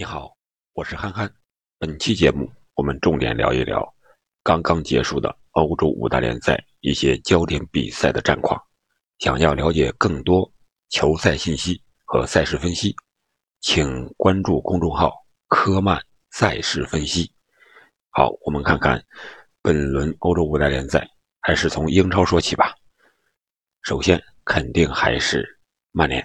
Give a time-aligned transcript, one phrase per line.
[0.00, 0.32] 你好，
[0.74, 1.28] 我是憨憨。
[1.76, 3.82] 本期节目我们重点聊一聊
[4.44, 8.56] 刚刚结束的欧洲五大联赛一些焦点比赛的战况。
[9.18, 10.48] 想要了解更多
[10.88, 12.94] 球赛信息和赛事分析，
[13.60, 15.12] 请关注公众号
[15.50, 17.28] “科曼赛事分析”。
[18.14, 19.04] 好，我们看看
[19.60, 21.04] 本轮欧洲五大联赛，
[21.40, 22.72] 还是从英超说起吧。
[23.82, 25.44] 首先，肯定还是
[25.90, 26.24] 曼联。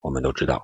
[0.00, 0.62] 我们都知道。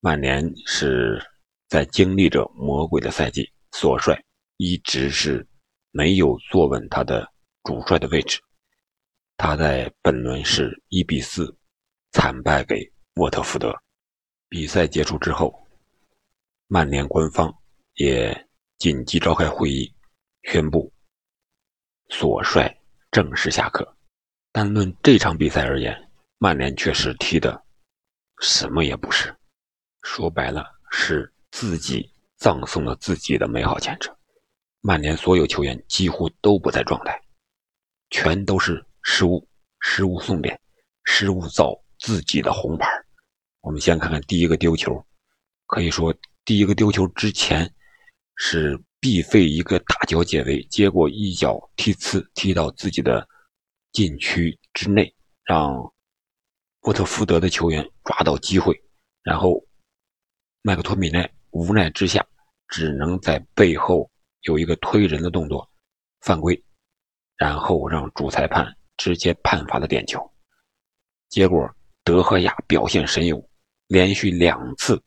[0.00, 1.20] 曼联是
[1.68, 4.16] 在经历着魔鬼的赛季，索帅
[4.56, 5.44] 一直是
[5.90, 7.28] 没有坐稳他的
[7.64, 8.40] 主帅的位置。
[9.36, 11.52] 他在本轮是一比四
[12.12, 13.74] 惨败给沃特福德。
[14.48, 15.52] 比赛结束之后，
[16.68, 17.52] 曼联官方
[17.94, 19.92] 也紧急召开会议，
[20.44, 20.92] 宣布
[22.08, 22.72] 索帅
[23.10, 23.96] 正式下课。
[24.52, 26.08] 单论这场比赛而言，
[26.38, 27.60] 曼联确实踢的
[28.40, 29.34] 什么也不是。
[30.02, 34.14] 说白了，是自己葬送了自己的美好前程。
[34.80, 37.20] 曼联所有球员几乎都不在状态，
[38.10, 39.46] 全都是失误，
[39.80, 40.58] 失误送点，
[41.04, 42.88] 失误造自己的红牌。
[43.60, 45.04] 我们先看看第一个丢球，
[45.66, 47.70] 可以说第一个丢球之前
[48.36, 53.28] 是毕费一个大脚解围，结果一脚踢刺踢到自己的
[53.92, 55.76] 禁区之内，让
[56.82, 58.80] 沃特福德的球员抓到机会，
[59.22, 59.62] 然后。
[60.62, 62.26] 麦克托米奈无奈之下，
[62.68, 64.10] 只能在背后
[64.42, 65.68] 有一个推人的动作，
[66.20, 66.62] 犯规，
[67.36, 70.20] 然后让主裁判直接判罚了点球。
[71.28, 71.68] 结果
[72.02, 73.50] 德赫亚表现神勇，
[73.86, 75.02] 连续两次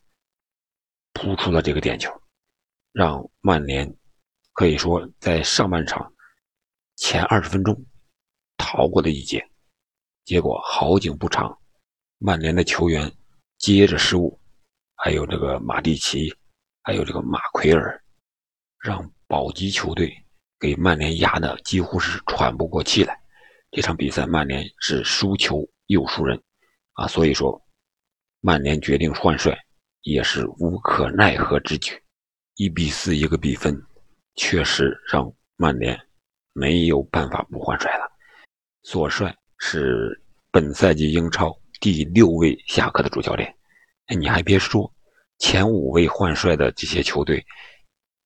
[1.13, 2.09] 扑出了这个点球，
[2.93, 3.93] 让曼联
[4.53, 6.11] 可以说在上半场
[6.95, 7.85] 前二十分钟
[8.57, 9.45] 逃过了一劫。
[10.23, 11.55] 结果好景不长，
[12.19, 13.11] 曼联的球员
[13.57, 14.40] 接着失误。
[15.03, 16.31] 还有这个马蒂奇，
[16.83, 17.99] 还有这个马奎尔，
[18.79, 20.15] 让保级球队
[20.59, 23.19] 给曼联压的几乎是喘不过气来。
[23.71, 26.39] 这场比赛曼联是输球又输人，
[26.93, 27.59] 啊，所以说
[28.41, 29.57] 曼联决定换帅
[30.03, 31.99] 也是无可奈何之举。
[32.57, 33.75] 一比四一个比分，
[34.35, 35.99] 确实让曼联
[36.53, 38.07] 没有办法不换帅了。
[38.83, 40.21] 索帅是
[40.51, 43.51] 本赛季英超第六位下课的主教练。
[44.07, 44.91] 哎你还别说，
[45.41, 47.43] 前五位换帅的这些球队，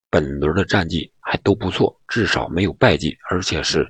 [0.10, 3.90] 本轮的战绩还都不错，至少没有败绩，而且是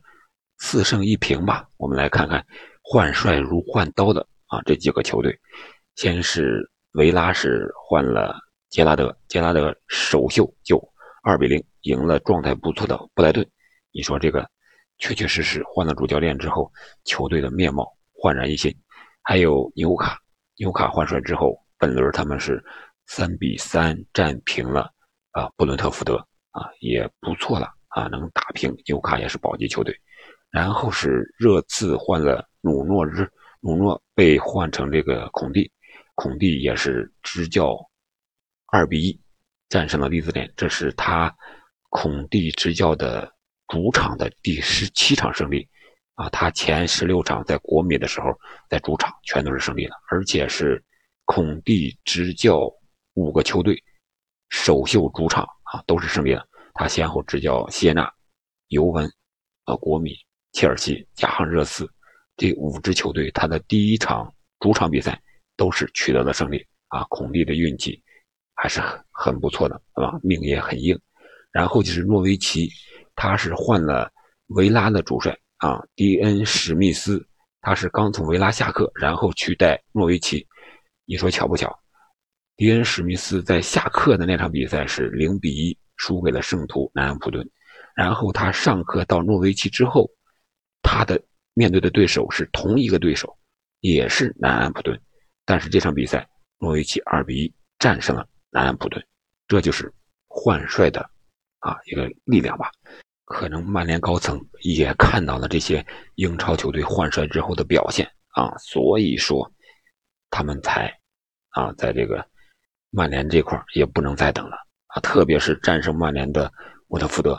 [0.59, 1.67] 四胜一平吧。
[1.77, 2.45] 我们来看看
[2.83, 5.35] 换帅如换刀的啊这几个球队。
[5.95, 8.35] 先是维拉是换了
[8.69, 10.79] 杰拉德，杰拉德首秀就
[11.23, 13.43] 二比零赢了状态不错的布莱顿。
[13.91, 14.47] 你说这个
[14.99, 16.71] 确确实实换了主教练之后，
[17.05, 18.71] 球队的面貌焕然一新。
[19.23, 20.19] 还有纽卡，
[20.57, 21.59] 纽卡换帅之后。
[21.77, 22.63] 本轮他们是
[23.07, 24.91] 三比三战平了
[25.31, 26.17] 啊布伦特福德
[26.51, 29.95] 啊也不错了啊能打平纽卡也是保级球队，
[30.49, 33.29] 然后是热刺换了努诺日
[33.61, 35.71] 努诺被换成这个孔蒂，
[36.15, 37.77] 孔蒂也是执教
[38.67, 39.21] 二比一
[39.69, 41.33] 战胜了利兹联，这是他
[41.89, 43.31] 孔蒂执教的
[43.67, 45.67] 主场的第十七场胜利
[46.15, 48.27] 啊他前十六场在国米的时候
[48.69, 50.83] 在主场全都是胜利的，而且是。
[51.27, 52.71] 孔蒂执教
[53.15, 53.81] 五个球队，
[54.49, 56.47] 首秀主场啊都是胜利的。
[56.73, 58.11] 他先后执教谢纳、
[58.67, 59.09] 尤文、
[59.63, 60.13] 啊国米、
[60.51, 61.89] 切尔西、加上热刺
[62.37, 65.19] 这五支球队，他的第一场主场比赛
[65.55, 67.05] 都是取得了胜利啊。
[67.09, 68.01] 孔蒂的运气
[68.53, 70.99] 还是很很不错的，啊，命也很硬。
[71.51, 72.69] 然后就是诺维奇，
[73.15, 74.11] 他是换了
[74.47, 77.25] 维拉的主帅啊，迪恩史密斯，
[77.61, 80.45] 他是刚从维拉下课，然后取代诺维奇。
[81.05, 81.73] 你说巧不巧？
[82.57, 87.45] 迪恩·史密斯在下课的那场比赛是零比一输给了圣徒南安普顿，
[87.95, 90.09] 然后他上课到诺维奇之后，
[90.81, 91.21] 他的
[91.53, 93.37] 面对的对手是同一个对手，
[93.81, 94.97] 也是南安普顿，
[95.43, 96.25] 但是这场比赛
[96.59, 99.05] 诺维奇二比一战胜了南安普顿，
[99.47, 99.93] 这就是
[100.27, 101.01] 换帅的
[101.59, 102.71] 啊一个力量吧。
[103.25, 105.85] 可能曼联高层也看到了这些
[106.15, 109.51] 英超球队换帅之后的表现啊，所以说。
[110.31, 110.91] 他们才，
[111.51, 112.27] 啊，在这个
[112.95, 114.55] 曼联这块也不能再等了
[114.87, 115.01] 啊！
[115.01, 116.49] 特别是战胜曼联的
[116.87, 117.37] 沃特福德，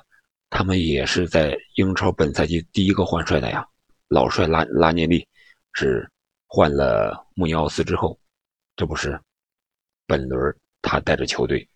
[0.50, 3.66] 他们也是在英超本赛季第一个换帅的呀。
[4.08, 5.26] 老帅拉拉涅利
[5.72, 6.06] 是
[6.46, 8.20] 换了穆尼奥斯之后，
[8.76, 9.18] 这不是
[10.06, 11.66] 本轮他带着球队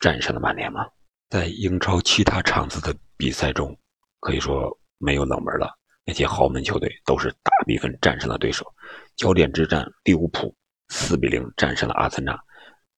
[0.00, 0.84] 战胜了曼联吗？
[1.30, 3.78] 在英超其他场次的比赛中，
[4.18, 5.72] 可以说没有冷门了，
[6.04, 8.66] 那些豪门球队都是大比分战胜了对手。
[9.14, 10.52] 焦点之战，利物浦。
[10.90, 12.32] 四比零战胜了阿森纳，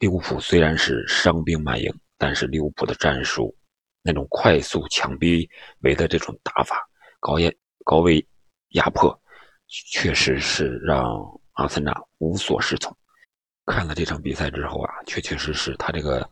[0.01, 3.55] 利物浦虽然是伤兵满营，但是利物浦的战术
[4.03, 5.47] 那种快速强逼
[5.81, 6.89] 围的这种打法，
[7.21, 7.53] 高压
[7.85, 8.27] 高位
[8.71, 9.15] 压迫，
[9.69, 11.05] 确实是让
[11.53, 12.97] 阿森纳无所适从。
[13.67, 16.27] 看了这场比赛之后啊，确确实实他这个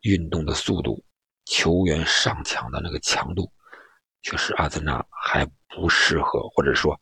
[0.00, 1.04] 运动的速度、
[1.44, 3.52] 球员上抢的那个强度，
[4.22, 6.98] 确实阿森纳还不适合，或者说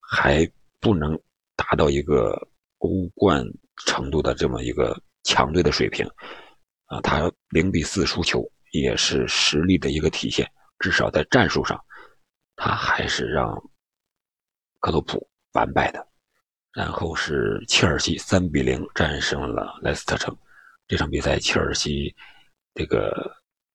[0.00, 1.20] 还不能
[1.54, 2.48] 达到一个
[2.78, 3.44] 欧冠
[3.84, 4.98] 程度的这么一个。
[5.24, 6.06] 强队的水平，
[6.86, 8.42] 啊，他零比四输球
[8.72, 10.50] 也是实力的一个体现。
[10.78, 11.78] 至少在战术上，
[12.56, 13.52] 他还是让
[14.80, 16.06] 克洛普完败的。
[16.74, 20.36] 然后是切尔西三比零战胜了莱斯特城。
[20.86, 22.14] 这场比赛，切尔西
[22.74, 23.10] 这个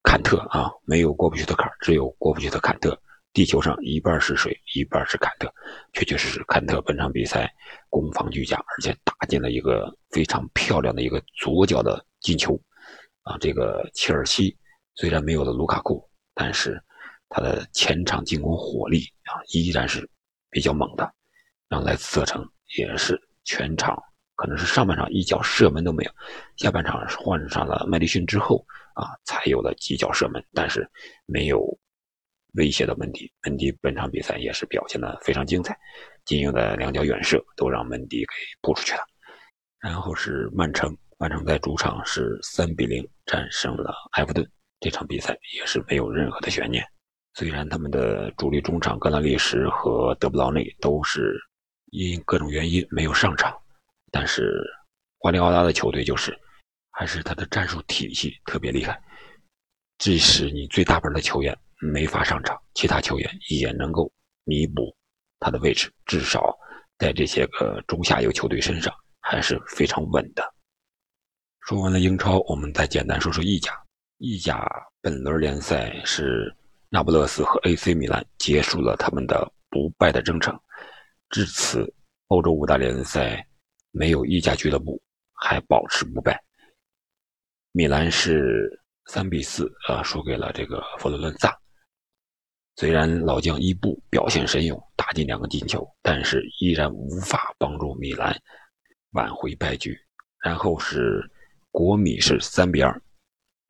[0.03, 2.97] 坎特啊，没有过不去的坎，只有过不去的坎特。
[3.33, 5.51] 地球上一半是水，一半是坎特，
[5.93, 7.51] 确确实实，坎特本场比赛
[7.89, 12.59] 攻防俱佳，而且打进了一个非常漂亮的一个左脚的进球。
[13.23, 14.55] 啊，这个切尔西
[14.95, 16.79] 虽然没有了卢卡库，但是
[17.27, 20.07] 他的前场进攻火力啊依然是
[20.51, 21.11] 比较猛的，
[21.67, 22.47] 让莱斯特城
[22.77, 23.97] 也是全场
[24.35, 26.11] 可能是上半场一脚射门都没有，
[26.57, 28.63] 下半场换上了麦迪逊之后
[28.93, 30.87] 啊才有了几脚射门，但是
[31.25, 31.65] 没有。
[32.53, 35.77] 威胁到门迪，门迪本场比赛也是表现的非常精彩，
[36.25, 38.99] 金英的两脚远射都让门迪给扑出去了。
[39.79, 44.47] 然后是曼城，曼城在主场是三比零战胜了埃弗顿，
[44.79, 46.85] 这场比赛也是没有任何的悬念。
[47.33, 51.35] 虽然他们的主力中场格兰利什和德布劳内都是
[51.89, 53.51] 因各种原因没有上场，
[54.11, 54.63] 但是
[55.17, 56.37] 瓜迪奥拉的球队就是
[56.91, 59.01] 还是他的战术体系特别厉害，
[59.97, 61.57] 即使你最大牌的球员。
[61.83, 64.11] 没法上场，其他球员也能够
[64.45, 64.95] 弥补
[65.39, 66.57] 他的位置，至少
[66.97, 70.43] 在这些个中下游球队身上还是非常稳的。
[71.61, 73.73] 说完了英超，我们再简单说说意甲。
[74.19, 74.65] 意甲
[75.01, 76.53] 本轮联赛是
[76.89, 80.57] 那不勒斯和 AC 米兰结束了他们的不败的征程，
[81.29, 81.93] 至此
[82.27, 83.45] 欧洲五大联赛
[83.91, 85.01] 没有意甲俱乐部
[85.33, 86.41] 还保持不败。
[87.73, 88.69] 米兰是
[89.07, 91.59] 三比四啊输给了这个佛罗伦萨。
[92.75, 98.35] 虽然老将伊布表现神勇，打进两个进球，但是依然无法帮助米兰
[99.11, 99.97] 挽回败局。
[100.41, 101.23] 然后是
[101.71, 103.01] 国米是三比二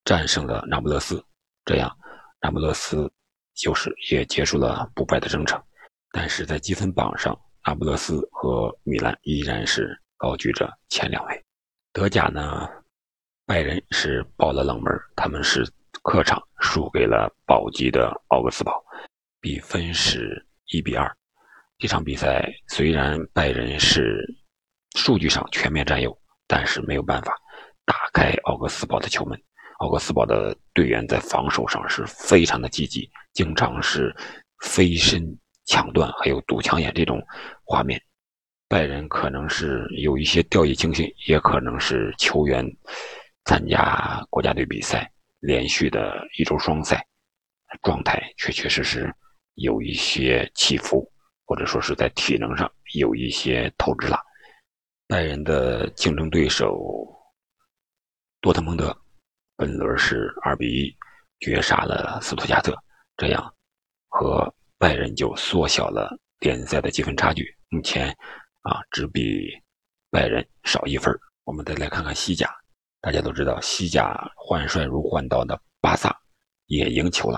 [0.05, 1.23] 战胜了那不勒斯，
[1.65, 1.95] 这样
[2.41, 3.11] 那不勒斯
[3.53, 5.61] 就是也结束了不败的征程。
[6.11, 11.43] 但是在积分榜上，那不勒斯和米兰依然是高居着前两位。
[11.91, 12.67] 德甲呢，
[13.45, 15.69] 拜仁是爆了冷门，他们是
[16.01, 18.83] 客场输给了保级的奥格斯堡。
[19.39, 21.13] 比分是一比二，
[21.77, 24.23] 这场比赛虽然拜仁是
[24.95, 26.17] 数据上全面占优，
[26.47, 27.35] 但是没有办法
[27.85, 29.37] 打开奥格斯堡的球门。
[29.79, 34.15] 奥格斯堡的队员在防守上是非常的积极，经常是
[34.61, 35.21] 飞身
[35.65, 37.21] 抢断，还有堵抢眼这种
[37.65, 38.01] 画面。
[38.69, 42.65] 拜仁可能是有一些掉以轻心，也可能是球员
[43.43, 45.11] 参加国家队比赛
[45.43, 47.05] 连续的一周双赛，
[47.81, 49.13] 状态确确实实。
[49.55, 51.07] 有一些起伏，
[51.45, 54.17] 或者说是在体能上有一些透支了。
[55.05, 56.75] 拜仁的竞争对手
[58.41, 58.97] 多特蒙德
[59.55, 60.97] 本轮是二比一
[61.39, 62.75] 绝杀了斯图加特，
[63.15, 63.53] 这样
[64.07, 67.55] 和拜仁就缩小了联赛的积分差距。
[67.69, 68.09] 目前
[68.61, 69.51] 啊，只比
[70.09, 71.13] 拜仁少一分。
[71.43, 72.49] 我们再来看看西甲，
[73.03, 76.17] 大家都知道西甲换帅如换刀的巴萨
[76.67, 77.37] 也赢球了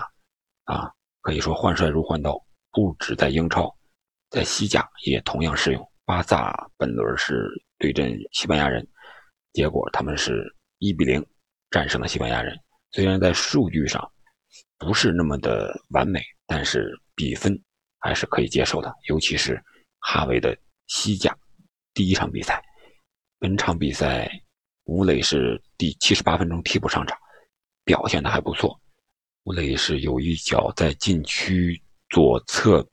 [0.66, 0.92] 啊。
[1.22, 2.40] 可以说换帅如换刀，
[2.72, 3.76] 不止在英超，
[4.30, 5.92] 在西甲也同样适用。
[6.06, 8.88] 巴萨本轮是对阵西班牙人，
[9.54, 10.46] 结果他们是
[10.78, 11.26] 一比零
[11.72, 12.56] 战胜了西班牙人。
[12.92, 14.08] 虽然在数据上
[14.78, 17.60] 不是那么的完美，但是比分
[17.98, 18.94] 还是可以接受的。
[19.08, 19.60] 尤其是
[20.02, 20.56] 哈维的
[20.86, 21.36] 西甲
[21.96, 22.64] 第一场比赛，
[23.40, 24.30] 本场比赛
[24.86, 27.18] 吴磊是第七十八分钟替补上场，
[27.84, 28.80] 表现的还不错。
[29.44, 32.88] 吴磊是有一脚在禁区左侧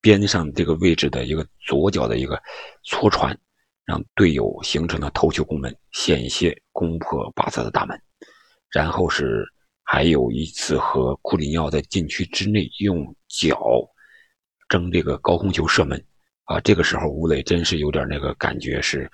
[0.00, 2.40] 边上这个位置的一个左脚的一个
[2.82, 3.36] 搓传，
[3.84, 8.00] 让队友形成了头球攻门，险些攻破巴萨的大门。
[8.70, 9.44] 然后是
[9.84, 13.56] 还有一次和库里尼奥在禁区之内用脚
[14.68, 16.04] 争这个高空球射门，
[16.44, 19.08] 啊，这个时候吴磊真是有点那个感觉是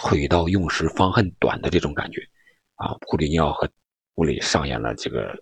[0.00, 2.20] 腿到用时方恨短的这种感觉，
[2.76, 3.68] 啊，库里尼奥和
[4.14, 5.32] 吴磊上演了这个。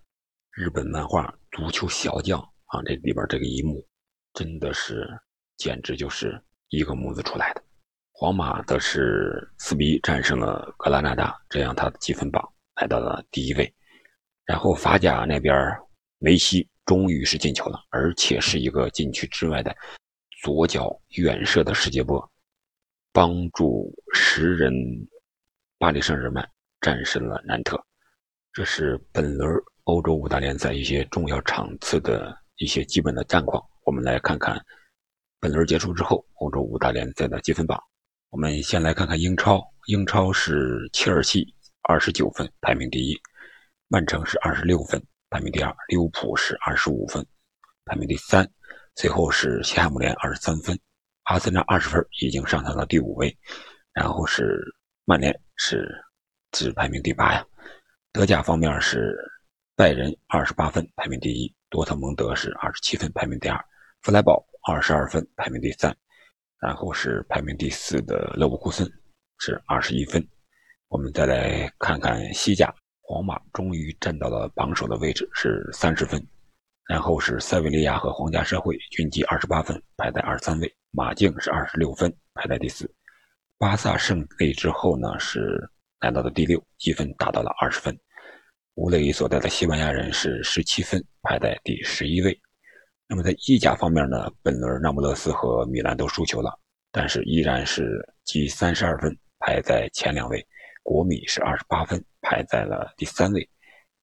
[0.50, 3.86] 日本漫画《足球小将》啊，这里边这个一幕，
[4.32, 5.08] 真的是
[5.56, 6.36] 简直就是
[6.70, 7.62] 一个模子出来的。
[8.10, 12.42] 皇马则是四比一战胜了格拉纳达，这样他的积分榜
[12.80, 13.72] 来到了第一位。
[14.44, 15.54] 然后法甲那边，
[16.18, 19.72] 梅西终于是进球了，而且是一个禁区之外的
[20.42, 22.28] 左脚远射的世界波，
[23.12, 24.72] 帮助十人
[25.78, 26.48] 巴黎圣日耳曼
[26.80, 27.82] 战胜了南特。
[28.52, 29.50] 这是本轮
[29.84, 33.62] 欧洲五大联赛一些重要场次的一些基本的战况。
[33.84, 34.60] 我们来看看
[35.40, 37.80] 本轮结束之后欧洲五大联赛的积分榜。
[38.30, 43.18] 我们先来看看英超，英超是切尔西二十九分排名第一，
[43.88, 47.24] 曼城是二十六分排名第二，利物浦是二十五分
[47.86, 48.46] 排名第三，
[48.94, 50.78] 最后是西汉姆联二十三分，
[51.28, 53.36] 阿森纳二十分已经上到第五位，
[53.92, 54.58] 然后是
[55.04, 55.86] 曼联是
[56.52, 57.44] 只排名第八呀。
[58.12, 59.14] 德甲方面是
[59.76, 63.62] 拜仁二十八分排名第一，多特蒙德是二十七分排名第二，
[64.00, 65.94] 弗莱堡二十二分排名第三。
[66.60, 68.90] 然后是排名第四的勒沃库森，
[69.38, 70.26] 是二十一分。
[70.88, 76.26] 我们再来看看西甲，皇马终于站到了榜首的位置，是三十分。
[76.88, 80.74] 然后是塞维利亚和皇家社会均积二十八分，排在二十三位。
[80.90, 82.90] 马竞是二十六分，排在第四。
[83.58, 85.68] 巴萨胜利之后呢，是
[86.00, 87.96] 来到了第六，积分达到了二十分。
[88.74, 92.40] 乌雷所在的西班牙人是十七分，排在第十一位。
[93.06, 96.56] 那么在意甲方面呢，本轮那不勒斯和米兰都输球了，
[96.92, 100.46] 但是依然是积三十二分，排在前两位。
[100.82, 103.46] 国米是二十八分，排在了第三位。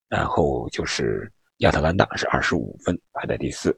[0.08, 3.76] 然后就是亚特兰大是二十五分，排在第四。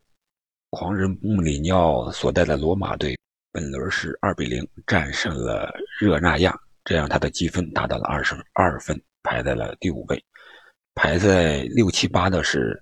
[0.77, 3.17] 狂人穆里尼奥所带的罗马队
[3.51, 6.55] 本轮是二比零战胜了热那亚，
[6.85, 10.23] 这样他的积分达到了二十二分，排在了第五位。
[10.93, 12.79] 排在六七八的是。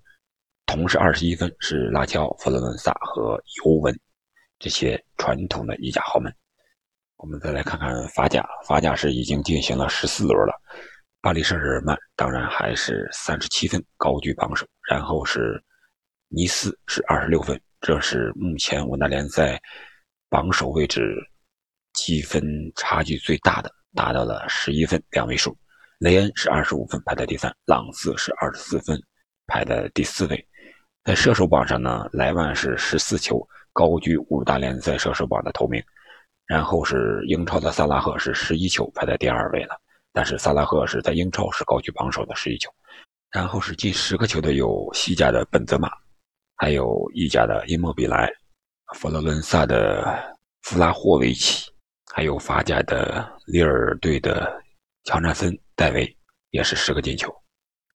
[0.65, 3.97] 同是二十一分，是拉乔、佛罗伦萨和尤文
[4.59, 6.29] 这些传统的意甲豪门。
[7.17, 10.53] 我们再来看看法甲，法甲是已经进行了十四轮了。
[11.21, 14.65] 巴黎圣日耳曼当然还是三十七分，高居榜首。
[14.89, 15.63] 然后是
[16.27, 19.61] 尼斯是二十六分，这是目前五大联赛
[20.27, 21.15] 榜首位置
[21.93, 22.43] 积分
[22.75, 25.55] 差距最大的，达到了十一分，两位数。
[25.99, 28.99] 雷恩是二十五分，排在第三；朗斯是二十四分，
[29.45, 30.47] 排在第四位。
[31.03, 35.79] 在射手榜上呢，莱万是十四球，高居五大联赛射手榜的头名。
[36.47, 39.79] 然后是英超的萨拉赫是十一球，排在第二位了。
[40.11, 42.67] 但是萨拉赫是在英超是高居榜首的十一球。
[43.29, 45.91] 然后是进十个球的有西甲的本泽马，
[46.55, 48.29] 还有意甲的因莫比莱，
[48.95, 51.71] 佛罗伦萨的弗拉霍维奇，
[52.13, 54.61] 还有法甲的利尔队的
[55.03, 56.17] 乔纳森戴维
[56.51, 57.33] 也是十个进球。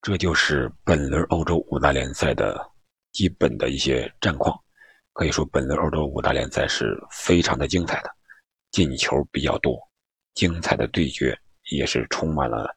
[0.02, 2.68] 这就是本轮欧洲五大联赛的。
[3.12, 4.56] 基本的一些战况，
[5.14, 8.10] 可以说本轮欧洲五大联赛是非常的精彩的，
[8.70, 9.76] 进球比较多，
[10.34, 11.36] 精彩的对决
[11.72, 12.72] 也是充满了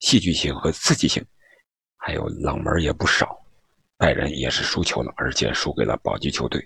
[0.00, 1.24] 戏剧性和刺激性，
[1.98, 3.40] 还有冷门也不少。
[3.98, 6.62] 拜仁也是输球了，而且输给了保级球队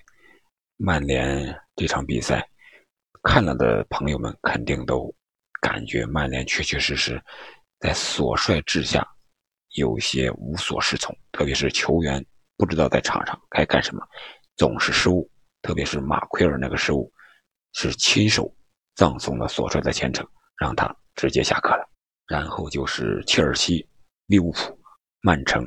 [0.77, 1.55] 曼联。
[1.77, 2.47] 这场比赛
[3.23, 5.15] 看了的朋友们肯定都
[5.61, 7.23] 感觉曼联确确实实
[7.79, 9.07] 在索帅之下
[9.77, 12.25] 有些无所适从，特别是球员。
[12.57, 14.07] 不知道在场上该干什么，
[14.57, 15.27] 总是失误，
[15.63, 17.11] 特别是马奎尔那个失误，
[17.73, 18.55] 是亲手
[18.97, 21.89] 葬送了索帅的前程，让他直接下课了。
[22.27, 23.89] 然后就是切尔西、
[24.27, 24.79] 利物浦、
[25.23, 25.67] 曼城，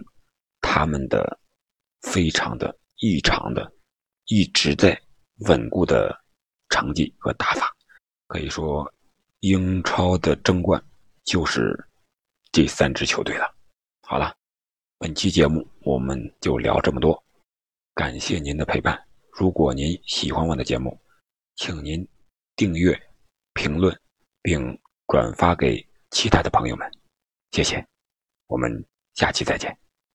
[0.61, 1.39] 他们的
[2.03, 3.69] 非常的异常的，
[4.27, 4.97] 一直在
[5.47, 6.15] 稳固的
[6.69, 7.69] 成绩和打法，
[8.27, 8.89] 可以说
[9.39, 10.81] 英超的争冠
[11.23, 11.77] 就是
[12.51, 13.53] 这三支球队了。
[14.01, 14.33] 好了。
[14.99, 17.21] 本期节目我们就聊这么多，
[17.93, 18.97] 感谢您的陪伴。
[19.33, 20.97] 如果您喜欢我的节目，
[21.55, 22.07] 请您
[22.55, 22.97] 订阅、
[23.53, 23.93] 评论
[24.41, 24.61] 并
[25.07, 26.89] 转发给其他的朋友们，
[27.51, 27.85] 谢谢。
[28.47, 28.71] 我们
[29.15, 29.82] 下期再见。